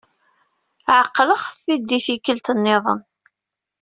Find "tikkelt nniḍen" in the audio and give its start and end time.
2.05-3.01